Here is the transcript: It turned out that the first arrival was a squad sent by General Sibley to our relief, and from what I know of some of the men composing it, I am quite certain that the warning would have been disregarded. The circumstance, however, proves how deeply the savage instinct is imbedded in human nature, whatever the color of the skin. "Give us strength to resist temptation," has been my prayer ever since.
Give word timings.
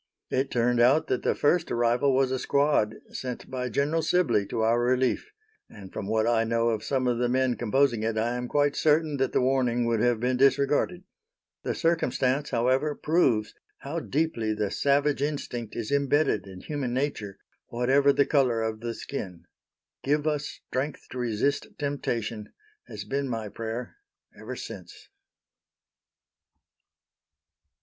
It 0.31 0.49
turned 0.49 0.79
out 0.79 1.05
that 1.09 1.21
the 1.21 1.35
first 1.35 1.69
arrival 1.71 2.11
was 2.15 2.31
a 2.31 2.39
squad 2.39 2.95
sent 3.11 3.51
by 3.51 3.69
General 3.69 4.01
Sibley 4.01 4.47
to 4.47 4.61
our 4.61 4.81
relief, 4.81 5.29
and 5.69 5.93
from 5.93 6.07
what 6.07 6.25
I 6.25 6.43
know 6.43 6.69
of 6.69 6.83
some 6.83 7.05
of 7.07 7.19
the 7.19 7.29
men 7.29 7.55
composing 7.55 8.01
it, 8.01 8.17
I 8.17 8.35
am 8.35 8.47
quite 8.47 8.75
certain 8.75 9.17
that 9.17 9.31
the 9.31 9.41
warning 9.41 9.85
would 9.85 9.99
have 9.99 10.19
been 10.19 10.37
disregarded. 10.37 11.03
The 11.61 11.75
circumstance, 11.75 12.49
however, 12.49 12.95
proves 12.95 13.53
how 13.81 13.99
deeply 13.99 14.53
the 14.55 14.71
savage 14.71 15.21
instinct 15.21 15.75
is 15.75 15.91
imbedded 15.91 16.47
in 16.47 16.61
human 16.61 16.95
nature, 16.95 17.37
whatever 17.67 18.11
the 18.11 18.25
color 18.25 18.59
of 18.59 18.79
the 18.79 18.95
skin. 18.95 19.45
"Give 20.03 20.25
us 20.25 20.45
strength 20.67 21.09
to 21.11 21.19
resist 21.19 21.67
temptation," 21.77 22.51
has 22.87 23.03
been 23.03 23.29
my 23.29 23.49
prayer 23.49 23.97
ever 24.35 24.55
since. 24.55 25.09